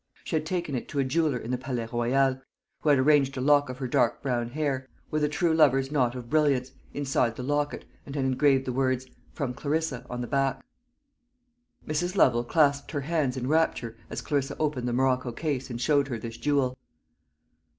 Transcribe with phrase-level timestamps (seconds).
[0.23, 2.41] She had taken it to a jeweller in the Palais Royal,
[2.79, 6.15] who had arranged a lock of her dark brown hair, with a true lover's knot
[6.15, 10.65] of brilliants, inside the locket, and had engraved the words "From Clarissa" on the back.
[11.87, 12.15] Mrs.
[12.15, 16.17] Lovel clasped her hands in rapture as Clarissa opened the morocco case and showed her
[16.17, 16.75] this jewel.